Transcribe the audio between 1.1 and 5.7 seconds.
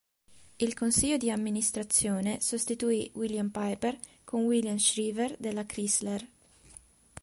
di amministrazione sostituì William Piper con William Shriver della